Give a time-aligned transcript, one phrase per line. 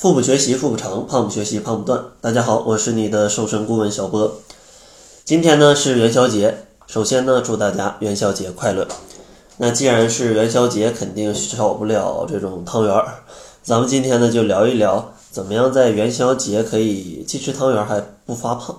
[0.00, 2.02] 腹部学习腹部长，胖不学习胖不断。
[2.22, 4.40] 大家好，我是你的瘦身顾问小波。
[5.26, 8.88] 今天呢是元宵节，首先呢祝大家元宵节快乐。
[9.58, 13.12] 那既然是元宵节，肯定少不了这种汤圆儿。
[13.62, 18.74] 咱们今天呢就聊一聊，怎么样在元宵节可以既吃汤圆还不发胖。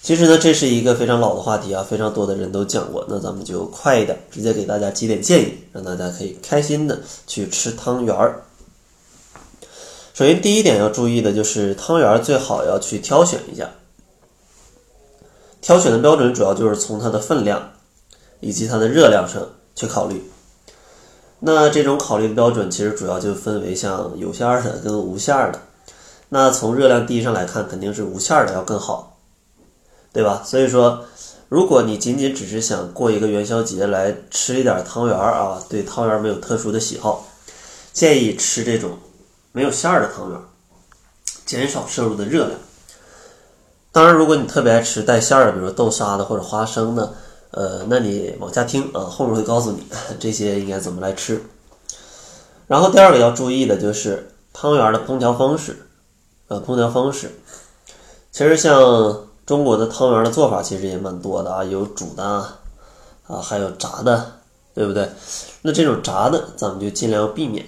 [0.00, 3.04] 其实呢这是一个非常老的话题啊，非常多的人都讲过。
[3.06, 8.42] 那咱们就快一点，直接给大家几点建议，让大家可以开心的去吃汤圆儿。
[10.14, 13.68] 首先，第一点要注意的就是汤圆最好要去挑选一下。
[15.60, 17.72] 挑选的标准主要就是从它的分量
[18.38, 19.42] 以及它的热量上
[19.74, 20.22] 去考虑。
[21.40, 25.60] 那这种考虑的标准其实主要就分为像有馅儿的跟无馅儿的。
[26.28, 29.18] 那从热量第一上来看，肯定是无馅儿的要更好，
[30.12, 30.44] 对吧？
[30.46, 31.04] 所以说，
[31.48, 37.26] 如果你仅仅只是想过一个元宵节来吃一点汤圆儿啊，对汤圆没有特殊的喜好，
[37.92, 38.96] 建议吃这种。
[39.54, 40.40] 没有馅儿的汤圆，
[41.46, 42.58] 减少摄入的热量。
[43.92, 47.14] 当然，如果你特别爱吃带馅儿的，比如豆沙的或者花生的，
[47.52, 49.86] 呃，那你往下听啊，后面会告诉你
[50.18, 51.40] 这些应该怎么来吃。
[52.66, 55.86] 然后第二个要注意的就是汤圆的烹调方式，
[56.48, 57.30] 呃，烹调方式。
[58.32, 62.58] 其实像中国的汤圆的做法其实也蛮多的啊，有煮的啊，
[63.28, 64.32] 啊还有炸的，
[64.74, 65.08] 对不对？
[65.62, 67.64] 那这种炸的咱们就尽量避免。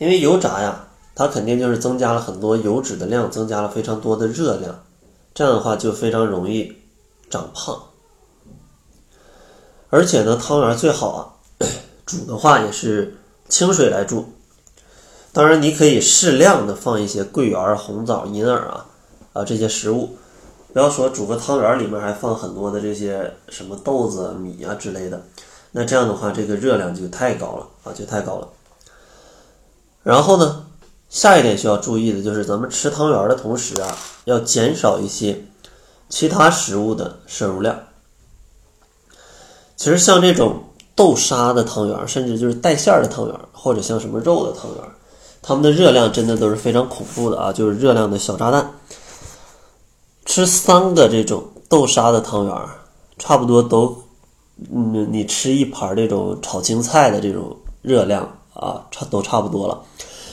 [0.00, 4.82] 因为油炸呀，它肯定就是增加了很多油脂的量，增加了非常多的热量，
[5.34, 6.74] 这样的话就非常容易
[7.28, 7.78] 长胖。
[9.90, 11.20] 而且呢，汤圆最好啊，
[12.06, 13.18] 煮的话也是
[13.50, 14.24] 清水来煮。
[15.34, 18.86] 当然，你可以适量的放一些桂圆、红枣、银耳啊
[19.34, 20.16] 啊这些食物，
[20.72, 25.22] 不要说煮个汤圆里面还放很多的这些什么豆子、米啊之类的，
[25.72, 28.48] 那这样的话这个热量就太高了啊，就太高了。
[30.10, 30.66] 然后呢，
[31.08, 35.44] 下一点需要注意的就是，咱们吃汤圆的同时啊，要减少一些
[36.08, 37.78] 其他食物的摄入量。
[39.76, 40.64] 其实像这种
[40.96, 44.84] 豆沙的汤圆，甚至就是带馅儿的汤圆，或者像什么肉的汤圆，
[45.40, 48.68] 它们的热量真的都是非常恐怖的啊，就是热量的小炸弹。
[50.24, 52.56] 吃三个这种豆沙的汤圆，
[53.16, 53.96] 差不多都，
[54.74, 58.28] 嗯，你吃一盘这种炒青菜的这种热量。
[58.52, 59.80] 啊，差都差不多了，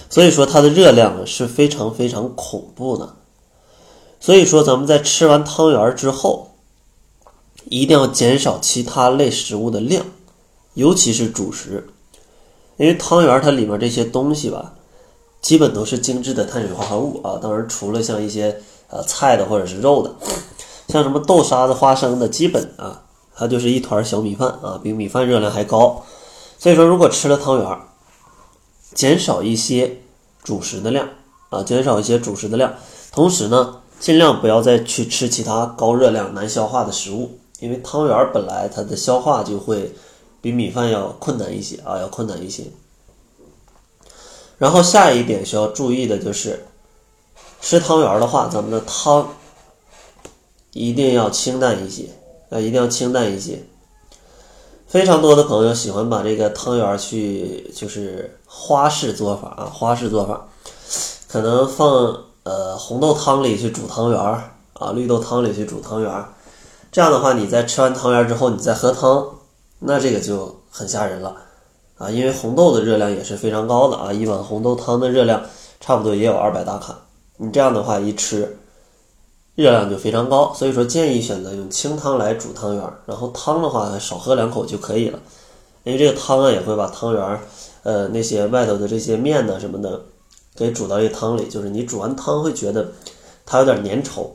[0.10, 3.16] 所以说它的热量是非常非常恐怖的。
[4.20, 6.52] 所以说咱们在吃完汤圆之后，
[7.66, 10.06] 一定要减少其他类食物的量，
[10.74, 11.88] 尤其是主食，
[12.78, 14.74] 因为汤圆它里面这些东西吧，
[15.42, 17.38] 基本都是精致的碳水化合物啊。
[17.42, 20.12] 当然除了像一些呃菜的或者是肉的，
[20.88, 23.04] 像什么豆沙的、花生的，基本啊
[23.36, 26.04] 它就是一团小米饭啊，比米饭热量还高。
[26.58, 27.80] 所以说如果吃了汤圆，
[28.94, 29.98] 减少一些
[30.44, 31.08] 主食的量
[31.50, 32.74] 啊，减少一些主食的量，
[33.12, 39.94] 同时呢，尽量不要再去吃其他高热量、难消化的食物，因为汤圆本来它的消化就会
[40.42, 42.64] 比米饭要困难一些啊，要困难一些。
[44.58, 46.66] 然后下一点需要注意的就是，
[47.62, 49.30] 吃汤圆的话，咱们的汤
[50.72, 52.06] 一定要清淡一些
[52.50, 53.64] 啊，一定要清淡一些。
[54.88, 60.48] 非常多的朋友喜欢把这个汤圆去就是花式做法啊，花式做法，
[61.28, 64.42] 可能放呃红豆汤里去煮汤圆儿
[64.76, 66.30] 啊，绿豆汤里去煮汤圆儿，
[66.90, 69.28] 这样的话，你在吃完汤圆之后，你再喝汤，
[69.80, 71.36] 那这个就很吓人了。
[71.98, 75.42] 啊，因为红豆的热量也是非常高的啊，一碗红豆汤的热量
[75.82, 76.98] 差不多也有二百大卡，
[77.36, 78.58] 你这样的话一吃。
[79.58, 85.20] 热量就非常高，所以说建议选择用清汤来煮汤圆儿，然后汤的话少喝两口就可以了，
[85.84, 87.40] 因为这个汤啊也会把汤圆儿，
[87.82, 90.00] 呃那些外头的这些面呢什么的，
[90.56, 92.92] 给煮到这汤里，就是你煮完汤会觉得
[93.48, 94.28] 它有点粘稠，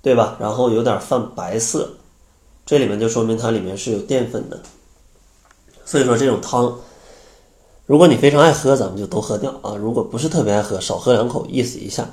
[0.00, 0.34] 对吧？
[0.40, 1.90] 然后有点泛白色，
[2.64, 4.58] 这里面就说明它里面是有淀粉的，
[5.84, 6.74] 所以说这种汤，
[7.84, 12.08] 如果你非常爱喝，咱们就都喝掉啊；如果不是特别爱喝，少喝两口意思一下。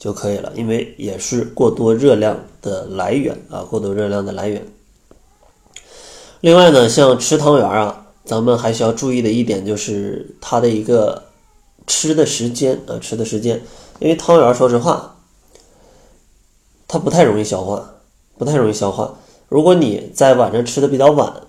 [0.00, 4.66] 就可以了，因为也是过多热量的来源啊，过多热量的来源。
[6.40, 11.24] 另外呢，像吃汤圆啊，咱们还需要注意的一点就是它的一个
[11.86, 13.60] 吃的时间啊，吃的时间，
[13.98, 15.18] 因为汤圆说实话，
[16.88, 17.96] 它不太容易消化，
[18.38, 19.18] 不太容易消化。
[19.50, 21.42] 如果你在晚上吃的比较晚，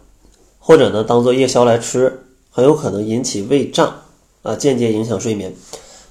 [0.60, 4.02] 或者呢当做夜宵来吃，很有可能引起胃胀
[4.42, 5.56] 啊，间接影响睡眠。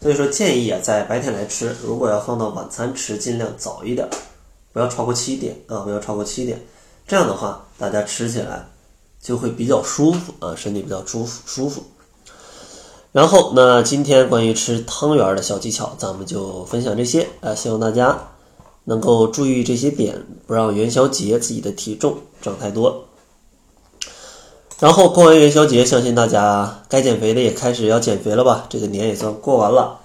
[0.01, 4.09] 所以说建议啊，在白天来吃，如果要放到晚餐吃，尽量早一点，
[4.73, 6.59] 不要超过七点啊，不要超过七点。
[7.07, 8.67] 这样的话，大家吃起来
[9.21, 11.83] 就会比较舒服啊，身体比较舒服舒服。
[13.13, 18.17] 然后，那今天关于吃汤圆的小技巧，咱们就分享这些啊，希望大家
[18.85, 23.05] 能够注意这些点，不让元宵节自己的体重长太多。
[24.81, 28.65] 然后过完元宵节，相信大家该减肥的也开始要减肥了吧？
[28.71, 30.01] 这个年也算过完了。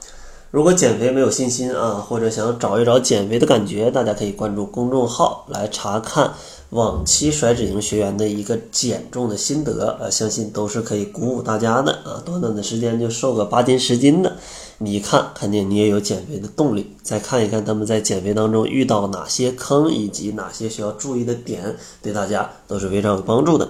[0.51, 6.33] 如果减肥没有信心啊，或者想找一找减肥的感觉，大家可以关注公众号来查看
[6.72, 12.22] 往期甩脂营学员的一个减重的心得啊，相信都是可以鼓舞大家的啊。
[12.25, 14.36] 短短的时间就瘦个八斤十斤的，
[14.80, 16.94] 你一看，肯定你也有减肥的动力。
[17.01, 23.69] 再看一看他们在减肥当中遇到哪些坑，以及哪些需要注意的点，对大家都是非常有帮助的。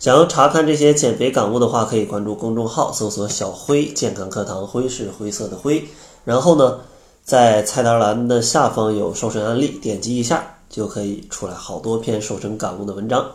[0.00, 5.84] 想要查看这些减肥感悟的话，可以关注公众号，搜索“小辉健康课堂”，辉是灰色的灰。
[6.24, 6.78] 然后呢，
[7.24, 13.26] 在菜单栏的下方有瘦身案例，点击一下就可以出来好多篇瘦身感悟的文章。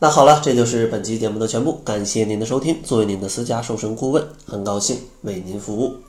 [0.00, 2.82] 那好了，这就是本期节目的全部，感谢您的收听。
[2.82, 6.00] 作为您的私家瘦身顾问，很高兴为您服务。